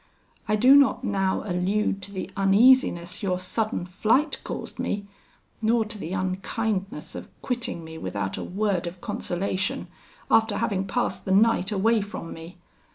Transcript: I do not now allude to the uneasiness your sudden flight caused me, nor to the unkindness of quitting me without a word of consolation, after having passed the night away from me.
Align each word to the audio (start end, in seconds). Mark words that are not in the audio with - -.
I 0.47 0.55
do 0.55 0.75
not 0.75 1.03
now 1.03 1.43
allude 1.45 2.01
to 2.01 2.11
the 2.11 2.31
uneasiness 2.35 3.21
your 3.21 3.37
sudden 3.37 3.85
flight 3.85 4.39
caused 4.43 4.79
me, 4.79 5.05
nor 5.61 5.85
to 5.85 5.95
the 5.99 6.11
unkindness 6.11 7.13
of 7.13 7.29
quitting 7.43 7.83
me 7.83 7.99
without 7.99 8.35
a 8.35 8.43
word 8.43 8.87
of 8.87 8.99
consolation, 8.99 9.89
after 10.31 10.57
having 10.57 10.87
passed 10.87 11.25
the 11.25 11.31
night 11.31 11.71
away 11.71 12.01
from 12.01 12.33
me. 12.33 12.57